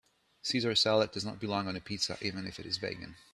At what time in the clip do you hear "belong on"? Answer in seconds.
1.39-1.75